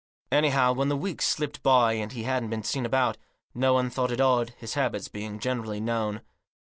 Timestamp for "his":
4.57-4.73